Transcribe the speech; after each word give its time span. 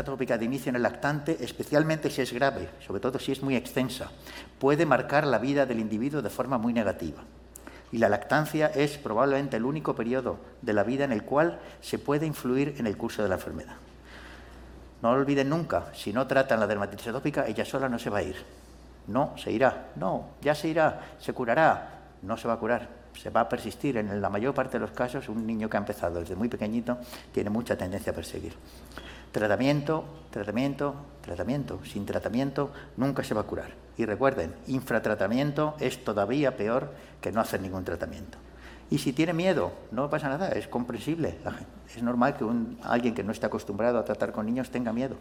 atópica 0.00 0.38
de 0.38 0.44
inicio 0.44 0.70
en 0.70 0.76
el 0.76 0.82
lactante, 0.82 1.36
especialmente 1.40 2.10
si 2.10 2.22
es 2.22 2.32
grave, 2.32 2.68
sobre 2.86 3.00
todo 3.00 3.18
si 3.18 3.32
es 3.32 3.42
muy 3.42 3.56
extensa, 3.56 4.10
puede 4.58 4.86
marcar 4.86 5.26
la 5.26 5.38
vida 5.38 5.66
del 5.66 5.80
individuo 5.80 6.22
de 6.22 6.30
forma 6.30 6.58
muy 6.58 6.72
negativa. 6.72 7.22
Y 7.90 7.98
la 7.98 8.08
lactancia 8.08 8.66
es 8.66 8.98
probablemente 8.98 9.56
el 9.56 9.64
único 9.64 9.94
periodo 9.94 10.38
de 10.62 10.72
la 10.72 10.84
vida 10.84 11.04
en 11.04 11.12
el 11.12 11.24
cual 11.24 11.58
se 11.80 11.98
puede 11.98 12.26
influir 12.26 12.74
en 12.78 12.86
el 12.86 12.96
curso 12.96 13.22
de 13.22 13.28
la 13.28 13.36
enfermedad. 13.36 13.76
No 15.00 15.14
lo 15.14 15.20
olviden 15.20 15.48
nunca, 15.48 15.86
si 15.94 16.12
no 16.12 16.26
tratan 16.26 16.60
la 16.60 16.66
dermatitis 16.66 17.08
atópica, 17.08 17.46
ella 17.46 17.64
sola 17.64 17.88
no 17.88 17.98
se 17.98 18.10
va 18.10 18.18
a 18.18 18.22
ir. 18.22 18.36
No, 19.06 19.34
se 19.38 19.50
irá. 19.50 19.88
No, 19.96 20.30
ya 20.42 20.54
se 20.54 20.68
irá, 20.68 21.00
se 21.18 21.32
curará. 21.32 21.94
No 22.22 22.36
se 22.36 22.48
va 22.48 22.54
a 22.54 22.56
curar, 22.58 22.88
se 23.16 23.30
va 23.30 23.42
a 23.42 23.48
persistir. 23.48 23.96
En 23.96 24.20
la 24.20 24.28
mayor 24.28 24.54
parte 24.54 24.72
de 24.72 24.80
los 24.80 24.90
casos, 24.90 25.28
un 25.28 25.46
niño 25.46 25.70
que 25.70 25.76
ha 25.76 25.80
empezado 25.80 26.20
desde 26.20 26.34
muy 26.34 26.48
pequeñito 26.48 26.98
tiene 27.32 27.48
mucha 27.48 27.76
tendencia 27.76 28.12
a 28.12 28.14
perseguir. 28.14 28.54
Tratamiento, 29.32 30.04
tratamiento, 30.30 30.94
tratamiento. 31.20 31.80
Sin 31.84 32.06
tratamiento 32.06 32.70
nunca 32.96 33.22
se 33.22 33.34
va 33.34 33.42
a 33.42 33.44
curar. 33.44 33.70
Y 33.96 34.04
recuerden, 34.04 34.54
infratratamiento 34.66 35.74
es 35.80 36.04
todavía 36.04 36.56
peor 36.56 36.92
que 37.20 37.32
no 37.32 37.40
hacer 37.40 37.60
ningún 37.60 37.84
tratamiento. 37.84 38.38
Y 38.90 38.98
si 38.98 39.12
tiene 39.12 39.34
miedo, 39.34 39.72
no 39.90 40.08
pasa 40.08 40.28
nada, 40.28 40.48
es 40.48 40.66
comprensible. 40.66 41.36
Es 41.94 42.02
normal 42.02 42.36
que 42.36 42.46
alguien 42.84 43.14
que 43.14 43.22
no 43.22 43.32
esté 43.32 43.44
acostumbrado 43.44 43.98
a 43.98 44.04
tratar 44.04 44.32
con 44.32 44.46
niños 44.46 44.70
tenga 44.70 44.92
miedo. 44.94 45.16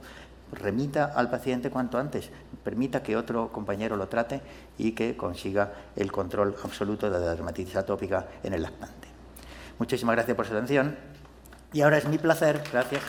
Remita 0.53 1.11
al 1.13 1.30
paciente 1.30 1.69
cuanto 1.69 1.97
antes, 1.97 2.30
permita 2.63 3.03
que 3.03 3.17
otro 3.17 3.52
compañero 3.52 3.97
lo 3.97 4.08
trate 4.08 4.39
y 4.77 4.94
que 4.94 5.17
consiga 5.17 5.73
el 5.97 6.13
control 6.13 6.55
absoluto 6.63 7.09
de 7.09 7.19
la 7.19 7.25
dermatitis 7.31 7.75
atópica 7.75 8.28
en 8.41 8.53
el 8.53 8.61
lactante. 8.61 9.09
Muchísimas 9.80 10.16
gracias 10.16 10.38
por 10.38 10.45
su 10.45 10.53
atención. 10.53 10.95
Y 11.73 11.81
ahora 11.81 11.97
es 11.97 12.08
mi 12.08 12.17
placer, 12.17 12.63
gracias. 12.72 13.02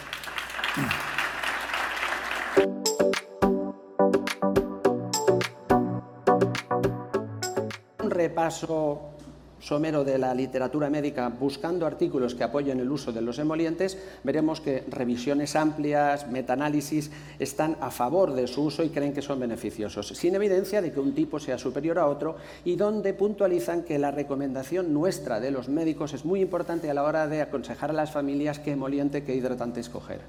Un 7.99 8.11
repaso 8.11 9.19
somero 9.61 10.05
de 10.05 10.19
la 10.19 10.35
literatura 10.35 10.89
médica 10.89 11.29
buscando 11.29 11.87
artículos 11.87 12.35
que 12.35 12.45
apoyen 12.45 12.81
el 12.81 12.91
uso 12.91 13.13
de 13.13 13.21
los 13.21 13.39
emolientes, 13.39 13.99
veremos 14.25 14.61
que 14.61 14.85
revisiones 14.89 15.57
amplias, 15.57 16.29
metaanálisis, 16.29 17.11
están 17.39 17.77
a 17.81 17.91
favor 17.91 18.33
de 18.33 18.47
su 18.47 18.65
uso 18.65 18.83
y 18.83 18.91
creen 18.91 19.13
que 19.13 19.23
son 19.23 19.41
beneficiosos, 19.41 20.09
sin 20.09 20.35
evidencia 20.35 20.81
de 20.81 20.93
que 20.93 21.01
un 21.01 21.15
tipo 21.15 21.39
sea 21.39 21.59
superior 21.59 21.99
a 21.99 22.07
otro 22.07 22.37
y 22.65 22.77
donde 22.77 23.15
puntualizan 23.15 23.83
que 23.83 23.99
la 23.99 24.11
recomendación 24.11 24.95
nuestra 24.95 25.41
de 25.41 25.51
los 25.51 25.69
médicos 25.69 26.15
es 26.15 26.25
muy 26.25 26.41
importante 26.41 26.91
a 26.91 26.95
la 26.95 27.05
hora 27.05 27.27
de 27.27 27.43
aconsejar 27.43 27.91
a 27.91 27.95
las 27.95 28.13
familias 28.13 28.59
qué 28.59 28.73
emoliente, 28.73 29.25
qué 29.25 29.35
hidratante 29.35 29.81
escoger. 29.81 30.21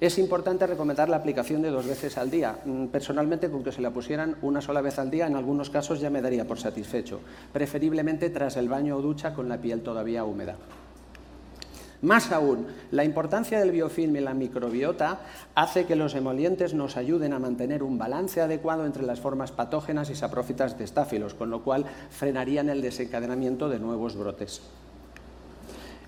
Es 0.00 0.18
importante 0.18 0.66
recomendar 0.66 1.08
la 1.08 1.16
aplicación 1.16 1.62
de 1.62 1.70
dos 1.70 1.86
veces 1.86 2.18
al 2.18 2.30
día. 2.30 2.58
Mm, 2.64 2.86
personalmente, 2.86 3.50
con 3.50 3.64
que 3.64 3.72
se 3.72 3.80
la 3.80 3.90
pusieran 3.90 4.36
una 4.42 4.60
sola 4.60 4.82
vez 4.82 4.98
al 4.98 5.10
día, 5.10 5.26
en 5.26 5.36
algunos 5.36 5.70
casos 5.70 6.00
ya 6.00 6.10
me 6.10 6.20
daría 6.20 6.46
por 6.46 6.58
satisfecho, 6.58 7.20
preferiblemente 7.52 8.28
tras 8.28 8.56
el 8.56 8.68
baño 8.68 8.96
o 8.96 9.02
ducha 9.02 9.32
con 9.32 9.48
la 9.48 9.58
piel 9.58 9.80
todavía 9.80 10.24
húmeda. 10.24 10.56
Más 12.02 12.30
aún, 12.30 12.66
la 12.90 13.04
importancia 13.04 13.58
del 13.58 13.70
biofilm 13.70 14.16
y 14.16 14.20
la 14.20 14.34
microbiota 14.34 15.20
hace 15.54 15.86
que 15.86 15.96
los 15.96 16.14
emolientes 16.14 16.74
nos 16.74 16.98
ayuden 16.98 17.32
a 17.32 17.38
mantener 17.38 17.82
un 17.82 17.96
balance 17.96 18.42
adecuado 18.42 18.84
entre 18.84 19.02
las 19.02 19.20
formas 19.20 19.50
patógenas 19.50 20.10
y 20.10 20.14
saprófitas 20.14 20.76
de 20.76 20.84
estáfilos, 20.84 21.32
con 21.32 21.48
lo 21.48 21.62
cual 21.64 21.86
frenarían 22.10 22.68
el 22.68 22.82
desencadenamiento 22.82 23.70
de 23.70 23.78
nuevos 23.78 24.14
brotes. 24.14 24.60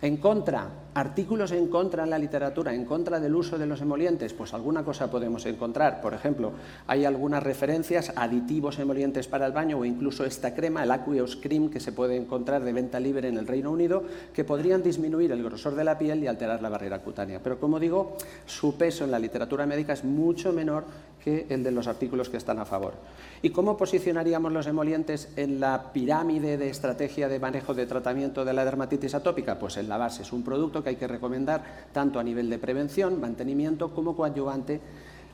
En 0.03 0.19
contra, 0.19 0.69
artículos 0.99 1.53
en 1.53 1.69
contra 1.69 2.05
en 2.05 2.11
la 2.11 2.19
literatura, 2.19 2.75
en 2.75 2.85
contra 2.85 3.21
del 3.21 3.35
uso 3.35 3.57
de 3.57 3.67
los 3.67 3.81
emolientes, 3.81 4.33
pues 4.33 4.53
alguna 4.53 4.85
cosa 4.85 5.11
podemos 5.11 5.47
encontrar. 5.47 6.01
Por 6.01 6.13
ejemplo, 6.13 6.53
hay 6.87 7.05
algunas 7.05 7.43
referencias 7.43 8.13
a 8.17 8.25
aditivos 8.25 8.79
emolientes 8.79 9.29
para 9.29 9.47
el 9.47 9.53
baño 9.53 9.79
o 9.79 9.85
incluso 9.85 10.25
esta 10.25 10.55
crema, 10.55 10.83
el 10.83 10.91
Aqueous 10.91 11.37
Cream, 11.37 11.71
que 11.71 11.81
se 11.81 11.93
puede 11.93 12.17
encontrar 12.17 12.65
de 12.65 12.73
venta 12.73 12.99
libre 12.99 13.29
en 13.29 13.39
el 13.39 13.47
Reino 13.47 13.71
Unido, 13.71 14.03
que 14.33 14.45
podrían 14.45 14.83
disminuir 14.83 15.31
el 15.33 15.43
grosor 15.43 15.75
de 15.77 15.85
la 15.85 15.99
piel 15.99 16.23
y 16.23 16.27
alterar 16.27 16.63
la 16.63 16.69
barrera 16.69 16.99
cutánea. 17.01 17.41
Pero 17.43 17.61
como 17.61 17.79
digo, 17.79 18.17
su 18.47 18.77
peso 18.77 19.05
en 19.05 19.13
la 19.13 19.19
literatura 19.19 19.67
médica 19.67 19.93
es 19.93 20.05
mucho 20.05 20.53
menor 20.53 20.85
que 21.23 21.47
el 21.49 21.63
de 21.65 21.71
los 21.71 21.87
artículos 21.87 22.29
que 22.29 22.37
están 22.37 22.59
a 22.59 22.65
favor. 22.65 22.95
¿Y 23.43 23.51
cómo 23.51 23.77
posicionaríamos 23.77 24.53
los 24.53 24.67
emolientes 24.67 25.29
en 25.37 25.61
la 25.61 25.93
pirámide 25.93 26.57
de 26.57 26.71
estrategia 26.71 27.29
de 27.29 27.39
manejo 27.39 27.75
de 27.75 27.87
tratamiento 27.87 28.45
de 28.45 28.53
la 28.53 28.65
dermatitis 28.65 29.15
atópica? 29.15 29.59
Pues 29.59 29.77
en 29.77 29.89
la 29.89 29.97
base 29.97 30.23
es 30.23 30.33
un 30.33 30.43
producto 30.43 30.83
que 30.83 30.88
hay 30.89 30.97
que 30.97 31.07
recomendar 31.07 31.89
tanto 31.93 32.19
a 32.19 32.23
nivel 32.23 32.51
de 32.51 32.59
prevención, 32.59 33.21
mantenimiento, 33.21 33.95
como 33.95 34.17
coadyuvante 34.17 34.81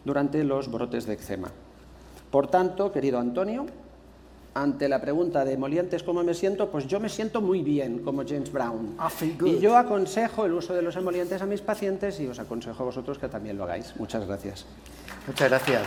durante 0.04 0.44
los 0.44 0.70
brotes 0.70 1.06
de 1.06 1.14
eczema. 1.14 1.50
Por 2.30 2.48
tanto, 2.48 2.92
querido 2.92 3.18
Antonio, 3.18 3.66
ante 4.54 4.88
la 4.88 5.00
pregunta 5.00 5.44
de 5.44 5.52
emolientes, 5.52 6.02
¿cómo 6.02 6.22
me 6.22 6.34
siento? 6.34 6.70
Pues 6.70 6.86
yo 6.86 7.00
me 7.00 7.08
siento 7.08 7.40
muy 7.40 7.62
bien, 7.62 8.00
como 8.00 8.22
James 8.26 8.52
Brown. 8.52 8.96
Y 9.44 9.58
yo 9.58 9.76
aconsejo 9.76 10.44
el 10.44 10.52
uso 10.52 10.74
de 10.74 10.82
los 10.82 10.96
emolientes 10.96 11.42
a 11.42 11.46
mis 11.46 11.60
pacientes 11.60 12.20
y 12.20 12.26
os 12.26 12.38
aconsejo 12.38 12.82
a 12.82 12.86
vosotros 12.86 13.18
que 13.18 13.28
también 13.28 13.58
lo 13.58 13.64
hagáis. 13.64 13.94
Muchas 13.96 14.26
gracias. 14.26 14.64
Muchas 15.26 15.48
gracias. 15.48 15.82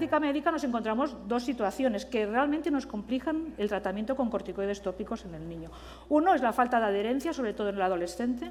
Práctica 0.00 0.18
médica 0.18 0.48
nos 0.48 0.64
encontramos 0.64 1.12
dos 1.28 1.44
situaciones 1.44 2.06
que 2.06 2.24
realmente 2.24 2.70
nos 2.70 2.86
complican 2.86 3.52
el 3.58 3.68
tratamiento 3.68 4.16
con 4.16 4.30
corticoides 4.30 4.80
tópicos 4.80 5.26
en 5.26 5.34
el 5.34 5.46
niño. 5.46 5.68
Uno 6.08 6.32
es 6.32 6.40
la 6.40 6.54
falta 6.54 6.80
de 6.80 6.86
adherencia, 6.86 7.34
sobre 7.34 7.52
todo 7.52 7.68
en 7.68 7.74
el 7.74 7.82
adolescente, 7.82 8.50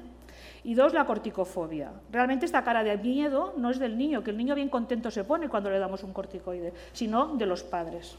y 0.62 0.74
dos, 0.74 0.94
la 0.94 1.06
corticofobia. 1.06 1.90
Realmente 2.12 2.46
esta 2.46 2.62
cara 2.62 2.84
de 2.84 2.96
miedo 2.98 3.54
no 3.56 3.70
es 3.70 3.80
del 3.80 3.98
niño, 3.98 4.22
que 4.22 4.30
el 4.30 4.36
niño 4.36 4.54
bien 4.54 4.68
contento 4.68 5.10
se 5.10 5.24
pone 5.24 5.48
cuando 5.48 5.70
le 5.70 5.80
damos 5.80 6.04
un 6.04 6.12
corticoide, 6.12 6.72
sino 6.92 7.34
de 7.34 7.46
los 7.46 7.64
padres. 7.64 8.16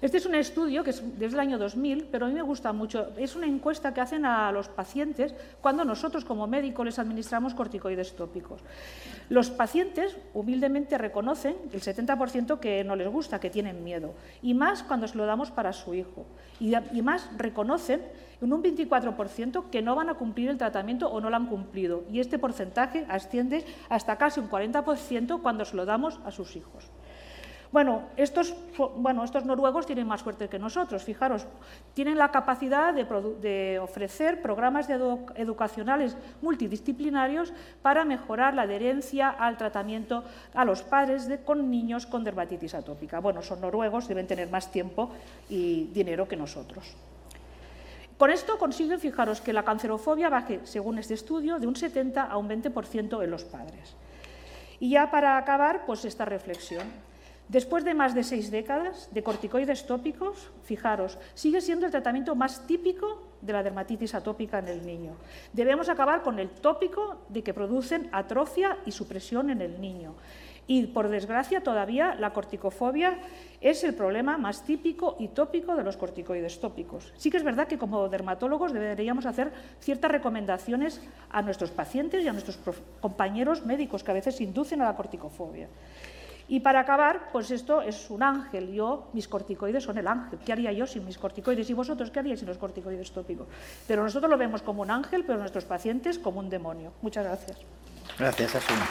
Este 0.00 0.18
es 0.18 0.26
un 0.26 0.36
estudio 0.36 0.84
que 0.84 0.90
es 0.90 1.02
desde 1.18 1.34
el 1.34 1.40
año 1.40 1.58
2000, 1.58 2.04
pero 2.04 2.26
a 2.26 2.28
mí 2.28 2.34
me 2.34 2.42
gusta 2.42 2.72
mucho. 2.72 3.08
Es 3.16 3.34
una 3.34 3.46
encuesta 3.46 3.92
que 3.92 4.00
hacen 4.00 4.24
a 4.24 4.52
los 4.52 4.68
pacientes 4.68 5.34
cuando 5.60 5.84
nosotros 5.84 6.24
como 6.24 6.46
médicos 6.46 6.86
les 6.86 6.98
administramos 7.00 7.54
corticoides 7.54 8.14
tópicos. 8.14 8.60
Los 9.28 9.50
pacientes 9.50 10.16
humildemente 10.34 10.98
reconocen, 10.98 11.56
el 11.72 11.80
70% 11.80 12.60
que 12.60 12.84
no 12.84 12.94
les 12.94 13.08
gusta, 13.08 13.40
que 13.40 13.50
tienen 13.50 13.82
miedo, 13.82 14.14
y 14.40 14.54
más 14.54 14.84
cuando 14.84 15.08
se 15.08 15.18
lo 15.18 15.26
damos 15.26 15.50
para 15.50 15.72
su 15.72 15.94
hijo. 15.94 16.26
Y, 16.60 16.74
y 16.92 17.02
más 17.02 17.28
reconocen 17.36 18.02
en 18.40 18.52
un 18.52 18.62
24% 18.62 19.70
que 19.70 19.82
no 19.82 19.96
van 19.96 20.10
a 20.10 20.14
cumplir 20.14 20.48
el 20.48 20.58
tratamiento 20.58 21.08
o 21.10 21.20
no 21.20 21.28
lo 21.28 21.36
han 21.36 21.46
cumplido. 21.46 22.04
Y 22.10 22.20
este 22.20 22.38
porcentaje 22.38 23.04
asciende 23.08 23.64
hasta 23.88 24.16
casi 24.16 24.38
un 24.38 24.48
40% 24.48 25.42
cuando 25.42 25.64
se 25.64 25.76
lo 25.76 25.84
damos 25.84 26.20
a 26.24 26.30
sus 26.30 26.54
hijos. 26.54 26.88
Bueno 27.70 28.04
estos, 28.16 28.54
noruegos 29.44 29.84
tienen 29.84 30.06
más 30.06 30.22
suerte 30.22 30.48
que 30.48 30.58
nosotros, 30.58 31.02
fijaros, 31.02 31.46
tienen 31.92 32.16
la 32.16 32.30
capacidad 32.30 32.94
de, 32.94 33.78
ofrecer 33.78 34.40
programas 34.40 34.88
educacionales 34.88 36.16
multidisciplinarios 36.40 37.52
para 37.82 38.04
mejorar 38.04 38.54
la 38.54 38.62
adherencia 38.62 39.28
al 39.28 39.58
tratamiento 39.58 40.24
a 40.54 40.64
los 40.64 40.82
padres 40.82 41.28
de, 41.28 41.42
con 41.42 41.70
niños 41.70 42.06
con 42.06 42.24
dermatitis 42.24 42.74
atópica. 42.74 43.20
Bueno, 43.20 43.42
son 43.42 43.60
noruegos, 43.60 44.08
deben 44.08 44.26
tener 44.26 44.48
más 44.50 44.70
tiempo 44.70 45.10
y 45.50 45.84
dinero 45.92 46.26
que 46.26 46.36
nosotros. 46.36 46.96
Con 48.16 48.30
esto 48.30 48.58
consiguen, 48.58 48.98
fijaros, 48.98 49.40
que 49.40 49.52
la 49.52 49.62
cancerofobia 49.62 50.28
baje, 50.28 50.60
según 50.64 50.98
este 50.98 51.14
estudio, 51.14 51.60
de 51.60 51.68
un 51.68 51.76
70 51.76 52.24
a 52.24 52.36
un 52.36 52.48
20% 52.48 53.22
en 53.22 53.30
los 53.30 53.44
padres. 53.44 53.94
Y 54.80 54.90
ya 54.90 55.10
para 55.10 55.36
acabar, 55.36 55.86
pues 55.86 56.04
esta 56.04 56.24
reflexión. 56.24 57.07
Después 57.48 57.82
de 57.82 57.94
más 57.94 58.14
de 58.14 58.24
seis 58.24 58.50
décadas 58.50 59.08
de 59.10 59.22
corticoides 59.22 59.86
tópicos, 59.86 60.50
fijaros, 60.64 61.16
sigue 61.32 61.62
siendo 61.62 61.86
el 61.86 61.92
tratamiento 61.92 62.34
más 62.34 62.66
típico 62.66 63.22
de 63.40 63.54
la 63.54 63.62
dermatitis 63.62 64.14
atópica 64.14 64.58
en 64.58 64.68
el 64.68 64.84
niño. 64.84 65.12
Debemos 65.54 65.88
acabar 65.88 66.22
con 66.22 66.38
el 66.38 66.50
tópico 66.50 67.22
de 67.30 67.42
que 67.42 67.54
producen 67.54 68.10
atrofia 68.12 68.76
y 68.84 68.92
supresión 68.92 69.48
en 69.48 69.62
el 69.62 69.80
niño. 69.80 70.14
Y, 70.66 70.88
por 70.88 71.08
desgracia, 71.08 71.62
todavía 71.62 72.14
la 72.16 72.34
corticofobia 72.34 73.18
es 73.62 73.82
el 73.82 73.94
problema 73.94 74.36
más 74.36 74.64
típico 74.64 75.16
y 75.18 75.28
tópico 75.28 75.74
de 75.74 75.82
los 75.82 75.96
corticoides 75.96 76.60
tópicos. 76.60 77.14
Sí 77.16 77.30
que 77.30 77.38
es 77.38 77.44
verdad 77.44 77.66
que 77.66 77.78
como 77.78 78.10
dermatólogos 78.10 78.74
deberíamos 78.74 79.24
hacer 79.24 79.50
ciertas 79.80 80.10
recomendaciones 80.10 81.00
a 81.30 81.40
nuestros 81.40 81.70
pacientes 81.70 82.22
y 82.22 82.28
a 82.28 82.34
nuestros 82.34 82.58
compañeros 83.00 83.64
médicos 83.64 84.04
que 84.04 84.10
a 84.10 84.14
veces 84.14 84.38
inducen 84.42 84.82
a 84.82 84.84
la 84.84 84.96
corticofobia. 84.96 85.68
Y 86.48 86.60
para 86.60 86.80
acabar, 86.80 87.28
pues 87.30 87.50
esto 87.50 87.82
es 87.82 88.08
un 88.10 88.22
ángel. 88.22 88.72
Yo, 88.72 89.08
mis 89.12 89.28
corticoides 89.28 89.84
son 89.84 89.98
el 89.98 90.06
ángel. 90.06 90.38
¿Qué 90.44 90.52
haría 90.52 90.72
yo 90.72 90.86
sin 90.86 91.04
mis 91.04 91.18
corticoides? 91.18 91.68
¿Y 91.68 91.74
vosotros 91.74 92.10
qué 92.10 92.20
haríais 92.20 92.40
sin 92.40 92.48
los 92.48 92.58
corticoides 92.58 93.12
tópicos? 93.12 93.46
Pero 93.86 94.02
nosotros 94.02 94.30
lo 94.30 94.38
vemos 94.38 94.62
como 94.62 94.82
un 94.82 94.90
ángel, 94.90 95.24
pero 95.24 95.38
nuestros 95.38 95.64
pacientes 95.64 96.18
como 96.18 96.40
un 96.40 96.48
demonio. 96.48 96.92
Muchas 97.02 97.24
gracias. 97.24 97.58
Gracias, 98.18 98.54
Asuna. 98.54 98.86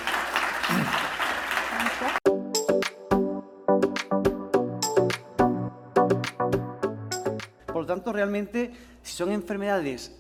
tanto, 7.87 8.13
realmente, 8.13 8.71
si 9.01 9.13
son 9.13 9.31
enfermedades 9.31 10.13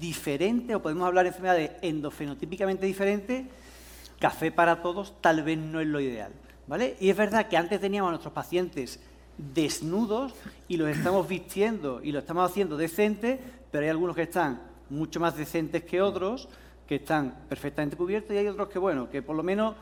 diferentes, 0.00 0.74
o 0.74 0.82
podemos 0.82 1.06
hablar 1.06 1.24
de 1.24 1.28
enfermedades 1.28 1.70
endofenotípicamente 1.82 2.86
diferentes, 2.86 3.46
café 4.18 4.50
para 4.50 4.82
todos 4.82 5.14
tal 5.20 5.44
vez 5.44 5.58
no 5.58 5.80
es 5.80 5.86
lo 5.86 6.00
ideal. 6.00 6.32
Y 7.00 7.10
es 7.10 7.16
verdad 7.16 7.48
que 7.48 7.56
antes 7.56 7.80
teníamos 7.80 8.08
a 8.08 8.10
nuestros 8.12 8.32
pacientes 8.32 9.00
desnudos 9.36 10.34
y 10.68 10.76
los 10.76 10.88
estamos 10.88 11.26
vistiendo 11.26 12.00
y 12.00 12.12
lo 12.12 12.20
estamos 12.20 12.48
haciendo 12.48 12.76
decente, 12.76 13.40
pero 13.72 13.84
hay 13.84 13.90
algunos 13.90 14.14
que 14.14 14.22
están 14.22 14.62
mucho 14.88 15.18
más 15.18 15.36
decentes 15.36 15.82
que 15.82 16.00
otros, 16.00 16.48
que 16.86 16.96
están 16.96 17.44
perfectamente 17.48 17.96
cubiertos 17.96 18.34
y 18.34 18.38
hay 18.38 18.46
otros 18.46 18.68
que, 18.68 18.78
bueno, 18.78 19.10
que 19.10 19.20
por 19.20 19.34
lo 19.34 19.42
menos 19.42 19.74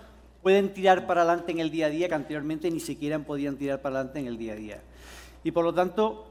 pueden 0.43 0.73
tirar 0.73 1.07
para 1.07 1.23
adelante 1.23 1.53
en 1.53 1.59
el 1.59 1.71
día 1.71 1.87
a 1.87 1.91
día 1.91 2.09
que 2.09 2.15
anteriormente 2.15 2.71
ni 2.71 2.81
siquiera 2.81 3.19
podían 3.19 3.57
tirar 3.57 3.83
para 3.83 3.97
adelante 3.97 4.21
en 4.21 4.27
el 4.27 4.39
día 4.39 4.55
a 4.55 4.57
día. 4.57 4.83
Y 5.45 5.51
por 5.51 5.65
lo 5.65 5.75
tanto, 5.75 6.27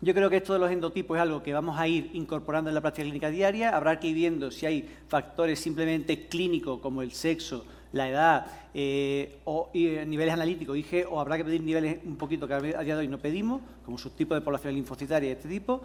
yo 0.00 0.14
creo 0.14 0.28
que 0.28 0.38
esto 0.38 0.52
de 0.52 0.58
los 0.58 0.70
endotipos 0.72 1.16
es 1.16 1.22
algo 1.22 1.44
que 1.44 1.52
vamos 1.52 1.78
a 1.78 1.86
ir 1.86 2.10
incorporando 2.14 2.70
en 2.70 2.74
la 2.74 2.80
práctica 2.80 3.04
clínica 3.04 3.30
diaria. 3.30 3.76
Habrá 3.76 4.00
que 4.00 4.08
ir 4.08 4.16
viendo 4.16 4.50
si 4.50 4.66
hay 4.66 4.90
factores 5.06 5.60
simplemente 5.60 6.26
clínicos 6.26 6.80
como 6.80 7.02
el 7.02 7.12
sexo, 7.12 7.64
la 7.92 8.08
edad 8.08 8.46
eh, 8.74 9.38
o 9.44 9.70
eh, 9.74 10.04
niveles 10.06 10.34
analíticos, 10.34 10.74
dije, 10.74 11.04
o 11.04 11.20
habrá 11.20 11.36
que 11.36 11.44
pedir 11.44 11.62
niveles 11.62 11.98
un 12.04 12.16
poquito 12.16 12.48
que 12.48 12.54
a 12.54 12.60
día 12.60 12.82
de 12.82 12.96
hoy 12.96 13.08
no 13.08 13.18
pedimos, 13.18 13.60
como 13.84 13.98
subtipos 13.98 14.36
de 14.36 14.40
población 14.40 14.74
linfocitaria 14.74 15.28
de 15.28 15.36
este 15.36 15.48
tipo. 15.48 15.82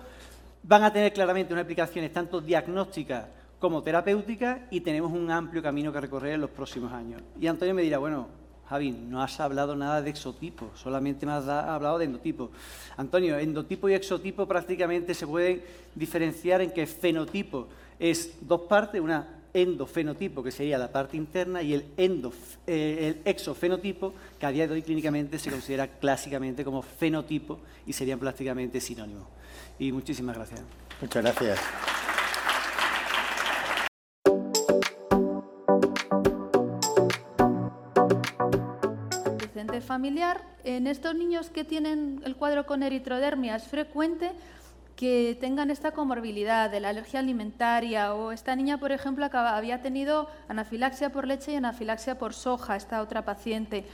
Van 0.64 0.84
a 0.84 0.92
tener 0.92 1.14
claramente 1.14 1.54
unas 1.54 1.64
aplicaciones 1.64 2.12
tanto 2.12 2.42
diagnósticas 2.42 3.26
como 3.60 3.82
terapéuticas 3.82 4.60
y 4.72 4.82
tenemos 4.82 5.12
un 5.12 5.30
amplio 5.32 5.62
camino 5.62 5.92
que 5.92 6.02
recorrer 6.02 6.36
en 6.36 6.42
los 6.42 6.50
próximos 6.50 6.92
años. 6.94 7.22
Y 7.40 7.48
Antonio 7.48 7.74
me 7.74 7.82
dirá, 7.82 7.98
bueno, 7.98 8.28
Javi, 8.70 8.92
no 8.92 9.22
has 9.22 9.40
hablado 9.40 9.76
nada 9.76 10.02
de 10.02 10.10
exotipo, 10.10 10.72
solamente 10.76 11.26
me 11.26 11.32
has 11.32 11.48
hablado 11.48 11.98
de 11.98 12.06
endotipo. 12.06 12.52
Antonio, 12.98 13.38
endotipo 13.38 13.88
y 13.88 13.94
exotipo 13.94 14.46
prácticamente 14.46 15.14
se 15.14 15.26
pueden 15.26 15.62
diferenciar 15.96 16.62
en 16.62 16.72
que 16.72 16.86
fenotipo 16.86 17.68
es 17.98 18.38
dos 18.42 18.62
partes, 18.62 19.02
una 19.02 19.37
endofenotipo, 19.54 20.44
que 20.44 20.52
sería 20.52 20.78
la 20.78 20.92
parte 20.92 21.18
interna, 21.18 21.62
y 21.62 21.74
el, 21.74 21.86
eh, 21.98 23.16
el 23.16 23.22
exofenotipo, 23.26 24.14
que 24.40 24.46
a 24.46 24.52
día 24.52 24.68
de 24.68 24.74
hoy 24.74 24.82
clínicamente 24.82 25.40
se 25.40 25.50
considera 25.50 25.88
clásicamente 25.88 26.64
como 26.64 26.82
fenotipo 26.82 27.60
y 27.86 27.94
serían 27.94 28.20
prácticamente 28.20 28.80
sinónimos. 28.80 29.28
Y 29.80 29.92
muchísimas 29.92 30.36
gracias. 30.36 30.62
Muchas 31.02 31.24
gracias. 31.24 31.60
familiar, 39.88 40.44
en 40.64 40.86
estos 40.86 41.16
niños 41.16 41.50
que 41.50 41.64
tienen 41.64 42.22
el 42.26 42.36
cuadro 42.36 42.66
con 42.66 42.84
eritrodermia 42.84 43.56
es 43.56 43.64
frecuente 43.64 44.32
que 44.98 45.38
tengan 45.40 45.70
esta 45.70 45.92
comorbilidad 45.92 46.72
de 46.72 46.80
la 46.80 46.90
alergia 46.90 47.20
alimentaria 47.20 48.16
o 48.16 48.32
esta 48.32 48.56
niña, 48.56 48.80
por 48.80 48.92
ejemplo, 48.92 49.30
había 49.32 49.82
tenido 49.84 50.28
anafilaxia 50.50 51.12
por 51.12 51.28
leche 51.28 51.54
y 51.54 51.56
anafilaxia 51.56 52.18
por 52.18 52.34
soja, 52.34 52.76
esta 52.76 53.04
otra 53.04 53.24
paciente. 53.24 53.86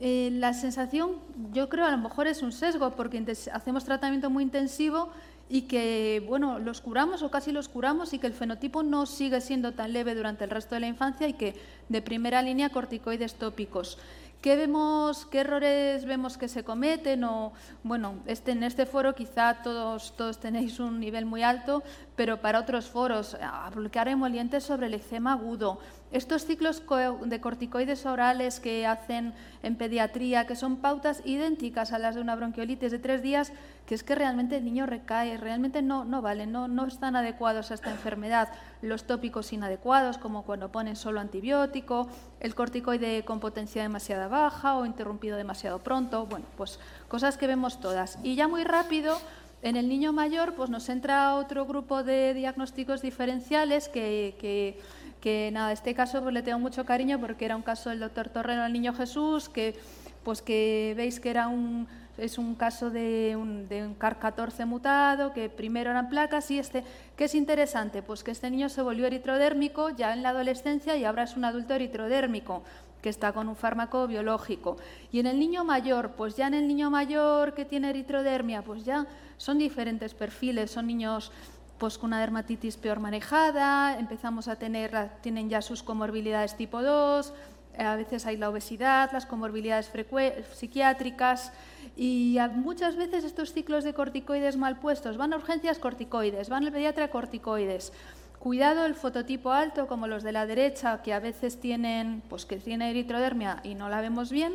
Eh, 0.00 0.30
la 0.32 0.52
sensación, 0.52 1.20
yo 1.52 1.68
creo, 1.68 1.86
a 1.86 1.92
lo 1.92 1.98
mejor 1.98 2.26
es 2.26 2.42
un 2.42 2.50
sesgo 2.50 2.90
porque 2.96 3.24
hacemos 3.52 3.84
tratamiento 3.84 4.30
muy 4.30 4.42
intensivo 4.42 5.10
y 5.48 5.62
que, 5.62 6.24
bueno, 6.26 6.58
los 6.58 6.80
curamos 6.80 7.22
o 7.22 7.30
casi 7.30 7.52
los 7.52 7.68
curamos 7.68 8.12
y 8.12 8.18
que 8.18 8.26
el 8.26 8.32
fenotipo 8.32 8.82
no 8.82 9.06
sigue 9.06 9.40
siendo 9.40 9.74
tan 9.74 9.92
leve 9.92 10.16
durante 10.16 10.42
el 10.42 10.50
resto 10.50 10.74
de 10.74 10.80
la 10.80 10.88
infancia 10.88 11.28
y 11.28 11.34
que 11.34 11.54
de 11.88 12.02
primera 12.02 12.42
línea 12.42 12.70
corticoides 12.70 13.34
tópicos. 13.34 13.96
¿Qué, 14.42 14.56
vemos, 14.56 15.24
¿Qué 15.26 15.38
errores 15.38 16.04
vemos 16.04 16.36
que 16.36 16.48
se 16.48 16.64
cometen? 16.64 17.22
O, 17.22 17.52
bueno, 17.84 18.16
este, 18.26 18.50
en 18.50 18.64
este 18.64 18.86
foro 18.86 19.14
quizá 19.14 19.62
todos, 19.62 20.16
todos 20.16 20.40
tenéis 20.40 20.80
un 20.80 20.98
nivel 20.98 21.26
muy 21.26 21.44
alto, 21.44 21.84
pero 22.16 22.40
para 22.40 22.58
otros 22.58 22.90
foros, 22.90 23.36
aplicar 23.40 24.08
emolientes 24.08 24.64
sobre 24.64 24.88
el 24.88 24.94
eczema 24.94 25.34
agudo, 25.34 25.78
estos 26.12 26.44
ciclos 26.44 26.82
de 27.24 27.40
corticoides 27.40 28.06
orales 28.06 28.60
que 28.60 28.86
hacen 28.86 29.32
en 29.62 29.76
pediatría, 29.76 30.46
que 30.46 30.56
son 30.56 30.76
pautas 30.76 31.22
idénticas 31.24 31.92
a 31.92 31.98
las 31.98 32.14
de 32.14 32.20
una 32.20 32.36
bronquiolitis 32.36 32.90
de 32.90 32.98
tres 32.98 33.22
días, 33.22 33.52
que 33.86 33.94
es 33.94 34.04
que 34.04 34.14
realmente 34.14 34.56
el 34.56 34.64
niño 34.64 34.86
recae, 34.86 35.36
realmente 35.38 35.82
no, 35.82 36.04
no 36.04 36.22
valen, 36.22 36.52
no, 36.52 36.68
no 36.68 36.86
están 36.86 37.16
adecuados 37.16 37.70
a 37.70 37.74
esta 37.74 37.90
enfermedad. 37.90 38.48
Los 38.82 39.04
tópicos 39.04 39.52
inadecuados, 39.52 40.18
como 40.18 40.44
cuando 40.44 40.70
ponen 40.70 40.96
solo 40.96 41.20
antibiótico, 41.20 42.08
el 42.40 42.54
corticoide 42.54 43.24
con 43.24 43.40
potencia 43.40 43.82
demasiado 43.82 44.28
baja 44.28 44.76
o 44.76 44.86
interrumpido 44.86 45.36
demasiado 45.36 45.78
pronto, 45.78 46.26
bueno, 46.26 46.46
pues 46.56 46.78
cosas 47.08 47.36
que 47.38 47.46
vemos 47.46 47.80
todas. 47.80 48.18
Y 48.22 48.34
ya 48.34 48.48
muy 48.48 48.64
rápido, 48.64 49.18
en 49.62 49.76
el 49.76 49.88
niño 49.88 50.12
mayor, 50.12 50.54
pues 50.54 50.70
nos 50.70 50.88
entra 50.88 51.36
otro 51.36 51.64
grupo 51.66 52.02
de 52.02 52.34
diagnósticos 52.34 53.00
diferenciales 53.00 53.88
que, 53.88 54.36
que 54.40 54.80
que 55.22 55.50
nada, 55.52 55.72
este 55.72 55.94
caso 55.94 56.20
pues, 56.20 56.34
le 56.34 56.42
tengo 56.42 56.58
mucho 56.58 56.84
cariño 56.84 57.18
porque 57.18 57.44
era 57.46 57.56
un 57.56 57.62
caso 57.62 57.88
del 57.90 58.00
doctor 58.00 58.28
Torreno 58.28 58.62
al 58.62 58.72
Niño 58.72 58.92
Jesús, 58.92 59.48
que, 59.48 59.78
pues, 60.24 60.42
que 60.42 60.94
veis 60.96 61.20
que 61.20 61.30
era 61.30 61.46
un, 61.46 61.86
es 62.18 62.38
un 62.38 62.56
caso 62.56 62.90
de 62.90 63.36
un, 63.36 63.68
de 63.68 63.86
un 63.86 63.94
CAR-14 63.94 64.66
mutado, 64.66 65.32
que 65.32 65.48
primero 65.48 65.92
eran 65.92 66.08
placas 66.08 66.50
y 66.50 66.58
este, 66.58 66.82
¿qué 67.16 67.24
es 67.24 67.36
interesante? 67.36 68.02
Pues 68.02 68.24
que 68.24 68.32
este 68.32 68.50
niño 68.50 68.68
se 68.68 68.82
volvió 68.82 69.06
eritrodérmico 69.06 69.90
ya 69.90 70.12
en 70.12 70.24
la 70.24 70.30
adolescencia 70.30 70.96
y 70.96 71.04
ahora 71.04 71.22
es 71.22 71.36
un 71.36 71.44
adulto 71.44 71.72
eritrodérmico 71.72 72.64
que 73.00 73.08
está 73.08 73.32
con 73.32 73.48
un 73.48 73.56
fármaco 73.56 74.06
biológico. 74.06 74.76
Y 75.10 75.20
en 75.20 75.26
el 75.26 75.38
niño 75.38 75.64
mayor, 75.64 76.12
pues 76.12 76.36
ya 76.36 76.48
en 76.48 76.54
el 76.54 76.68
niño 76.68 76.90
mayor 76.90 77.54
que 77.54 77.64
tiene 77.64 77.90
eritrodermia, 77.90 78.62
pues 78.62 78.84
ya 78.84 79.06
son 79.36 79.58
diferentes 79.58 80.14
perfiles, 80.14 80.70
son 80.70 80.86
niños 80.86 81.32
pues 81.82 81.98
con 81.98 82.10
una 82.10 82.20
dermatitis 82.20 82.76
peor 82.76 83.00
manejada, 83.00 83.98
empezamos 83.98 84.46
a 84.46 84.54
tener, 84.54 85.10
tienen 85.20 85.50
ya 85.50 85.60
sus 85.60 85.82
comorbilidades 85.82 86.56
tipo 86.56 86.80
2, 86.80 87.34
eh, 87.76 87.82
a 87.82 87.96
veces 87.96 88.24
hay 88.24 88.36
la 88.36 88.50
obesidad, 88.50 89.10
las 89.10 89.26
comorbilidades 89.26 89.90
psiquiátricas 90.54 91.52
y 91.96 92.38
muchas 92.54 92.94
veces 92.94 93.24
estos 93.24 93.52
ciclos 93.52 93.82
de 93.82 93.94
corticoides 93.94 94.56
mal 94.56 94.78
puestos, 94.78 95.16
van 95.16 95.32
a 95.32 95.36
urgencias 95.38 95.80
corticoides, 95.80 96.50
van 96.50 96.66
al 96.66 96.70
pediatra 96.70 97.10
corticoides. 97.10 97.92
Cuidado 98.38 98.86
el 98.86 98.94
fototipo 98.94 99.50
alto 99.50 99.88
como 99.88 100.06
los 100.06 100.22
de 100.22 100.30
la 100.30 100.46
derecha 100.46 101.02
que 101.02 101.12
a 101.12 101.18
veces 101.18 101.58
tienen 101.58 102.22
pues 102.28 102.46
que 102.46 102.58
tiene 102.58 102.90
eritrodermia 102.90 103.58
y 103.64 103.74
no 103.74 103.88
la 103.88 104.00
vemos 104.00 104.30
bien, 104.30 104.52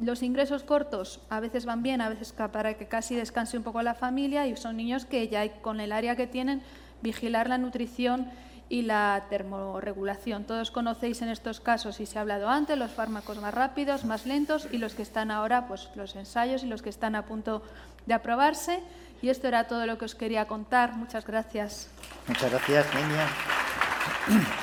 los 0.00 0.22
ingresos 0.22 0.62
cortos 0.62 1.20
a 1.30 1.40
veces 1.40 1.66
van 1.66 1.82
bien, 1.82 2.00
a 2.00 2.08
veces 2.08 2.32
para 2.32 2.74
que 2.74 2.86
casi 2.86 3.14
descanse 3.14 3.56
un 3.56 3.62
poco 3.62 3.82
la 3.82 3.94
familia 3.94 4.46
y 4.46 4.56
son 4.56 4.76
niños 4.76 5.04
que 5.04 5.28
ya 5.28 5.48
con 5.60 5.80
el 5.80 5.92
área 5.92 6.16
que 6.16 6.26
tienen 6.26 6.62
vigilar 7.02 7.48
la 7.48 7.58
nutrición 7.58 8.30
y 8.68 8.82
la 8.82 9.26
termorregulación. 9.28 10.44
Todos 10.44 10.70
conocéis 10.70 11.22
en 11.22 11.28
estos 11.28 11.60
casos, 11.60 12.00
y 12.00 12.06
se 12.06 12.18
ha 12.18 12.22
hablado 12.22 12.48
antes, 12.48 12.78
los 12.78 12.90
fármacos 12.90 13.38
más 13.38 13.54
rápidos, 13.54 14.04
más 14.04 14.26
lentos 14.26 14.66
y 14.72 14.78
los 14.78 14.94
que 14.94 15.02
están 15.02 15.30
ahora, 15.30 15.68
pues 15.68 15.90
los 15.94 16.16
ensayos 16.16 16.64
y 16.64 16.66
los 16.66 16.82
que 16.82 16.90
están 16.90 17.14
a 17.14 17.26
punto 17.26 17.62
de 18.06 18.14
aprobarse. 18.14 18.82
Y 19.22 19.28
esto 19.28 19.48
era 19.48 19.68
todo 19.68 19.86
lo 19.86 19.96
que 19.96 20.06
os 20.06 20.14
quería 20.14 20.46
contar. 20.46 20.96
Muchas 20.96 21.26
gracias. 21.26 21.88
Muchas 22.26 22.50
gracias, 22.50 22.86
niña. 22.94 24.60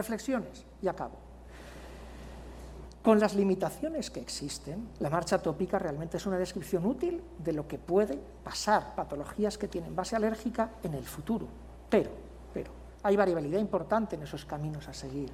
Reflexiones 0.00 0.64
y 0.80 0.88
acabo. 0.88 1.30
Con 3.02 3.18
las 3.18 3.34
limitaciones 3.34 4.10
que 4.10 4.20
existen, 4.20 4.88
la 4.98 5.08
marcha 5.08 5.38
tópica 5.38 5.78
realmente 5.78 6.16
es 6.16 6.26
una 6.26 6.38
descripción 6.38 6.84
útil 6.84 7.22
de 7.38 7.52
lo 7.52 7.66
que 7.66 7.78
puede 7.78 8.18
pasar, 8.44 8.94
patologías 8.94 9.56
que 9.56 9.68
tienen 9.68 9.96
base 9.96 10.16
alérgica 10.16 10.70
en 10.82 10.94
el 10.94 11.04
futuro. 11.04 11.46
Pero, 11.88 12.10
pero, 12.52 12.70
hay 13.02 13.16
variabilidad 13.16 13.58
importante 13.58 14.16
en 14.16 14.22
esos 14.22 14.44
caminos 14.44 14.86
a 14.88 14.92
seguir. 14.92 15.30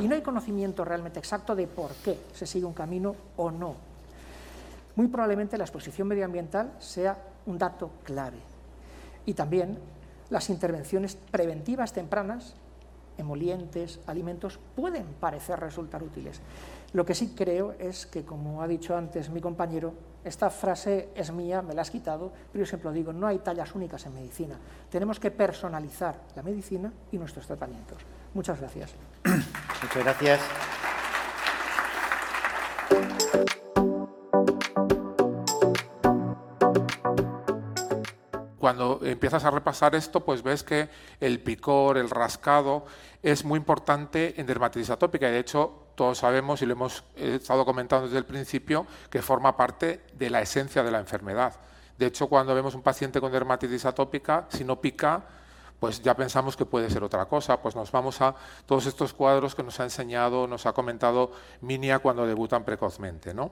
Y 0.00 0.06
no 0.06 0.14
hay 0.14 0.22
conocimiento 0.22 0.84
realmente 0.84 1.18
exacto 1.18 1.56
de 1.56 1.66
por 1.66 1.90
qué 2.04 2.18
se 2.32 2.46
sigue 2.46 2.66
un 2.66 2.72
camino 2.72 3.14
o 3.36 3.50
no. 3.50 3.74
Muy 4.94 5.08
probablemente 5.08 5.58
la 5.58 5.64
exposición 5.64 6.06
medioambiental 6.06 6.72
sea 6.78 7.18
un 7.46 7.58
dato 7.58 7.90
clave. 8.04 8.38
Y 9.26 9.34
también 9.34 9.78
las 10.30 10.50
intervenciones 10.50 11.16
preventivas 11.16 11.92
tempranas 11.92 12.54
emolientes, 13.18 14.00
alimentos, 14.06 14.58
pueden 14.76 15.06
parecer 15.20 15.60
resultar 15.60 16.02
útiles. 16.02 16.40
Lo 16.92 17.06
que 17.06 17.14
sí 17.14 17.34
creo 17.36 17.74
es 17.78 18.06
que, 18.06 18.24
como 18.24 18.62
ha 18.62 18.68
dicho 18.68 18.96
antes 18.96 19.30
mi 19.30 19.40
compañero, 19.40 19.94
esta 20.24 20.50
frase 20.50 21.08
es 21.14 21.32
mía, 21.32 21.62
me 21.62 21.74
la 21.74 21.82
has 21.82 21.90
quitado, 21.90 22.32
pero 22.52 22.64
yo 22.64 22.68
siempre 22.68 22.90
lo 22.90 22.94
digo, 22.94 23.12
no 23.12 23.26
hay 23.26 23.38
tallas 23.38 23.74
únicas 23.74 24.06
en 24.06 24.14
medicina. 24.14 24.58
Tenemos 24.90 25.18
que 25.18 25.30
personalizar 25.30 26.20
la 26.36 26.42
medicina 26.42 26.92
y 27.10 27.18
nuestros 27.18 27.46
tratamientos. 27.46 27.98
Muchas 28.34 28.60
gracias. 28.60 28.94
Muchas 29.24 30.04
gracias. 30.04 30.81
Cuando 38.72 39.00
empiezas 39.02 39.44
a 39.44 39.50
repasar 39.50 39.94
esto, 39.94 40.20
pues 40.20 40.42
ves 40.42 40.62
que 40.62 40.88
el 41.20 41.40
picor, 41.40 41.98
el 41.98 42.08
rascado, 42.08 42.86
es 43.22 43.44
muy 43.44 43.58
importante 43.58 44.40
en 44.40 44.46
dermatitis 44.46 44.88
atópica. 44.88 45.28
Y 45.28 45.32
de 45.32 45.40
hecho, 45.40 45.88
todos 45.94 46.16
sabemos 46.16 46.62
y 46.62 46.66
lo 46.66 46.72
hemos 46.72 47.04
estado 47.14 47.66
comentando 47.66 48.06
desde 48.06 48.16
el 48.16 48.24
principio, 48.24 48.86
que 49.10 49.20
forma 49.20 49.58
parte 49.58 50.00
de 50.14 50.30
la 50.30 50.40
esencia 50.40 50.82
de 50.82 50.90
la 50.90 51.00
enfermedad. 51.00 51.52
De 51.98 52.06
hecho, 52.06 52.28
cuando 52.28 52.54
vemos 52.54 52.74
un 52.74 52.80
paciente 52.80 53.20
con 53.20 53.30
dermatitis 53.30 53.84
atópica, 53.84 54.46
si 54.48 54.64
no 54.64 54.80
pica, 54.80 55.22
pues 55.78 56.00
ya 56.00 56.14
pensamos 56.14 56.56
que 56.56 56.64
puede 56.64 56.88
ser 56.88 57.04
otra 57.04 57.26
cosa. 57.26 57.60
Pues 57.60 57.76
nos 57.76 57.92
vamos 57.92 58.22
a 58.22 58.34
todos 58.64 58.86
estos 58.86 59.12
cuadros 59.12 59.54
que 59.54 59.62
nos 59.62 59.78
ha 59.80 59.84
enseñado, 59.84 60.46
nos 60.46 60.64
ha 60.64 60.72
comentado 60.72 61.30
Minia 61.60 61.98
cuando 61.98 62.26
debutan 62.26 62.64
precozmente. 62.64 63.34
¿no? 63.34 63.50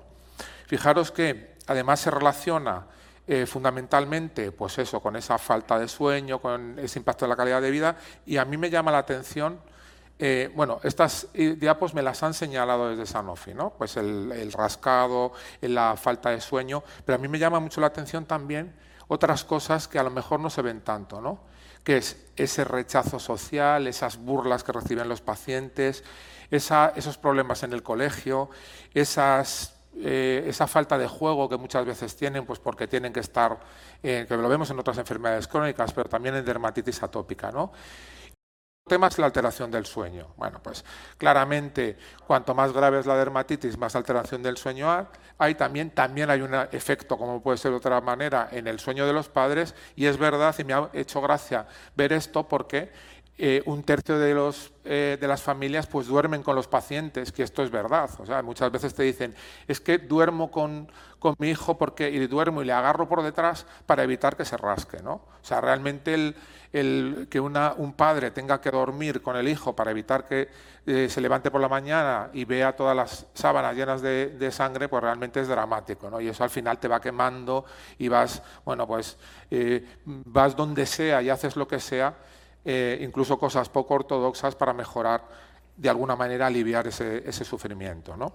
Fijaros 0.66 1.10
que 1.10 1.58
además 1.66 2.00
se 2.00 2.10
relaciona 2.10 2.86
eh, 3.32 3.46
fundamentalmente 3.46 4.50
pues 4.50 4.76
eso, 4.78 5.00
con 5.00 5.14
esa 5.14 5.38
falta 5.38 5.78
de 5.78 5.86
sueño, 5.86 6.40
con 6.40 6.76
ese 6.80 6.98
impacto 6.98 7.26
en 7.26 7.28
la 7.28 7.36
calidad 7.36 7.62
de 7.62 7.70
vida, 7.70 7.96
y 8.26 8.38
a 8.38 8.44
mí 8.44 8.56
me 8.56 8.70
llama 8.70 8.90
la 8.90 8.98
atención 8.98 9.60
eh, 10.18 10.50
bueno, 10.52 10.80
estas 10.82 11.28
eh, 11.32 11.54
diapos 11.56 11.94
me 11.94 12.02
las 12.02 12.24
han 12.24 12.34
señalado 12.34 12.90
desde 12.90 13.06
Sanofi, 13.06 13.54
¿no? 13.54 13.70
Pues 13.70 13.96
el, 13.96 14.52
rascado, 14.52 15.32
la 15.60 15.96
falta 15.96 16.30
de 16.30 16.40
sueño, 16.40 16.82
pero 17.04 17.14
a 17.14 17.18
mí 17.18 17.28
me 17.28 17.38
llama 17.38 17.60
mucho 17.60 17.80
la 17.80 17.86
atención 17.86 18.24
también 18.24 18.74
otras 19.06 19.44
cosas 19.44 19.86
que 19.86 20.00
a 20.00 20.02
lo 20.02 20.10
mejor 20.10 20.40
no 20.40 20.50
se 20.50 20.62
ven 20.62 20.80
tanto, 20.80 21.20
¿no? 21.20 21.38
que 21.84 21.98
es 21.98 22.26
ese 22.34 22.64
rechazo 22.64 23.20
social, 23.20 23.86
esas 23.86 24.16
burlas 24.16 24.64
que 24.64 24.72
reciben 24.72 25.08
los 25.08 25.20
pacientes, 25.20 26.02
esos 26.50 27.16
problemas 27.16 27.62
en 27.62 27.72
el 27.74 27.84
colegio, 27.84 28.50
eh, 29.96 30.44
esa 30.46 30.66
falta 30.66 30.96
de 30.96 31.08
juego 31.08 31.48
que 31.48 31.56
muchas 31.56 31.84
veces 31.84 32.16
tienen, 32.16 32.46
pues 32.46 32.58
porque 32.58 32.86
tienen 32.86 33.12
que 33.12 33.20
estar, 33.20 33.58
eh, 34.02 34.24
que 34.28 34.36
lo 34.36 34.48
vemos 34.48 34.70
en 34.70 34.78
otras 34.78 34.98
enfermedades 34.98 35.48
crónicas, 35.48 35.92
pero 35.92 36.08
también 36.08 36.36
en 36.36 36.44
dermatitis 36.44 37.02
atópica. 37.02 37.50
¿no? 37.50 37.72
tema 38.90 39.06
es 39.06 39.18
la 39.18 39.26
alteración 39.26 39.70
del 39.70 39.86
sueño. 39.86 40.34
Bueno, 40.36 40.60
pues 40.62 40.84
claramente, 41.16 41.96
cuanto 42.26 42.56
más 42.56 42.72
grave 42.72 42.98
es 42.98 43.06
la 43.06 43.16
dermatitis, 43.16 43.78
más 43.78 43.94
alteración 43.94 44.42
del 44.42 44.56
sueño 44.56 45.06
hay. 45.38 45.54
También, 45.54 45.90
también 45.90 46.28
hay 46.28 46.40
un 46.40 46.52
efecto, 46.72 47.16
como 47.16 47.40
puede 47.40 47.56
ser 47.56 47.70
de 47.70 47.76
otra 47.76 48.00
manera, 48.00 48.48
en 48.50 48.66
el 48.66 48.80
sueño 48.80 49.06
de 49.06 49.12
los 49.12 49.28
padres. 49.28 49.76
Y 49.94 50.06
es 50.06 50.18
verdad, 50.18 50.54
y 50.58 50.64
me 50.64 50.74
ha 50.74 50.90
hecho 50.92 51.20
gracia 51.20 51.68
ver 51.94 52.12
esto, 52.12 52.48
porque 52.48 52.90
eh, 53.42 53.62
un 53.64 53.82
tercio 53.82 54.18
de, 54.18 54.34
los, 54.34 54.70
eh, 54.84 55.16
de 55.18 55.26
las 55.26 55.40
familias 55.40 55.86
pues 55.86 56.06
duermen 56.08 56.42
con 56.42 56.54
los 56.54 56.68
pacientes, 56.68 57.32
que 57.32 57.42
esto 57.42 57.62
es 57.62 57.70
verdad. 57.70 58.10
O 58.18 58.26
sea, 58.26 58.42
muchas 58.42 58.70
veces 58.70 58.92
te 58.92 59.02
dicen, 59.02 59.34
es 59.66 59.80
que 59.80 59.96
duermo 59.96 60.50
con, 60.50 60.92
con 61.18 61.36
mi 61.38 61.48
hijo 61.48 61.78
porque, 61.78 62.10
y 62.10 62.26
duermo 62.26 62.60
y 62.60 62.66
le 62.66 62.74
agarro 62.74 63.08
por 63.08 63.22
detrás 63.22 63.64
para 63.86 64.02
evitar 64.02 64.36
que 64.36 64.44
se 64.44 64.58
rasque. 64.58 65.02
¿no? 65.02 65.12
O 65.12 65.40
sea, 65.40 65.62
realmente 65.62 66.12
el, 66.12 66.36
el, 66.74 67.28
que 67.30 67.40
un 67.40 67.94
padre 67.96 68.30
tenga 68.30 68.60
que 68.60 68.70
dormir 68.70 69.22
con 69.22 69.36
el 69.36 69.48
hijo 69.48 69.74
para 69.74 69.90
evitar 69.90 70.28
que 70.28 70.50
eh, 70.84 71.08
se 71.08 71.22
levante 71.22 71.50
por 71.50 71.62
la 71.62 71.68
mañana 71.70 72.28
y 72.34 72.44
vea 72.44 72.76
todas 72.76 72.94
las 72.94 73.26
sábanas 73.32 73.74
llenas 73.74 74.02
de, 74.02 74.36
de, 74.38 74.52
sangre, 74.52 74.86
pues 74.86 75.02
realmente 75.02 75.40
es 75.40 75.48
dramático. 75.48 76.10
¿no? 76.10 76.20
Y 76.20 76.28
eso 76.28 76.44
al 76.44 76.50
final 76.50 76.76
te 76.76 76.88
va 76.88 77.00
quemando 77.00 77.64
y 77.96 78.08
vas, 78.08 78.42
bueno, 78.66 78.86
pues 78.86 79.16
vas 80.04 80.54
donde 80.54 80.84
sea 80.84 81.22
y 81.22 81.30
haces 81.30 81.56
lo 81.56 81.66
que 81.66 81.80
sea 81.80 82.14
eh, 82.64 82.98
incluso 83.00 83.38
cosas 83.38 83.68
poco 83.68 83.94
ortodoxas 83.94 84.54
para 84.54 84.72
mejorar, 84.72 85.24
de 85.76 85.88
alguna 85.88 86.16
manera, 86.16 86.46
aliviar 86.46 86.86
ese, 86.86 87.44
sufrimiento. 87.44 88.16
¿no? 88.16 88.32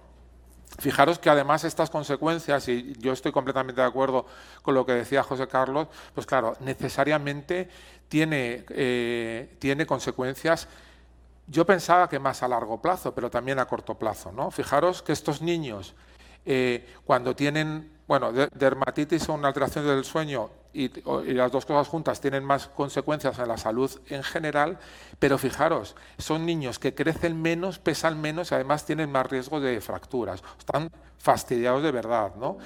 Fijaros 0.78 1.18
que 1.18 1.30
además 1.30 1.64
estas 1.64 1.90
consecuencias, 1.90 2.68
y 2.68 2.94
yo 2.98 3.12
estoy 3.12 3.32
completamente 3.32 3.80
de 3.80 3.86
acuerdo 3.86 4.26
con 4.62 4.74
lo 4.74 4.84
que 4.84 4.92
decía 4.92 5.22
José 5.22 5.46
Carlos, 5.46 5.88
pues 6.14 6.26
claro, 6.26 6.56
necesariamente 6.60 7.68
tiene, 8.08 8.64
eh, 8.70 9.56
tiene 9.58 9.86
consecuencias, 9.86 10.68
yo 11.46 11.64
pensaba 11.64 12.08
que 12.08 12.18
más 12.18 12.42
a 12.42 12.48
largo 12.48 12.82
plazo, 12.82 13.14
pero 13.14 13.30
también 13.30 13.58
a 13.58 13.66
corto 13.66 13.94
plazo. 13.94 14.32
¿no? 14.32 14.50
Fijaros 14.50 15.02
que 15.02 15.12
estos 15.12 15.40
niños, 15.40 15.94
eh, 16.46 16.86
cuando 17.04 17.36
tienen 17.36 17.96
bueno, 18.06 18.32
dermatitis 18.32 19.28
o 19.28 19.34
una 19.34 19.48
alteración 19.48 19.84
del 19.86 20.04
sueño 20.04 20.48
y, 20.72 20.90
las 21.34 21.50
dos 21.50 21.66
cosas 21.66 21.88
juntas 21.88 22.20
tienen 22.20 22.44
más 22.44 22.68
consecuencias 22.68 23.38
en 23.38 23.48
la 23.48 23.56
salud 23.56 23.90
en 24.08 24.22
general, 24.22 24.78
pero 25.18 25.38
fijaros, 25.38 25.96
son 26.18 26.46
niños 26.46 26.78
que 26.78 26.94
crecen 26.94 27.40
menos, 27.40 27.78
pesan 27.78 28.20
menos 28.20 28.52
y 28.52 28.54
además 28.54 28.84
tienen 28.84 29.10
más 29.10 29.26
riesgo 29.26 29.60
de 29.60 29.80
fracturas. 29.80 30.42
Están 30.58 30.90
fastidiados 31.18 31.82
de 31.82 31.90
verdad, 31.92 32.34
¿no? 32.36 32.58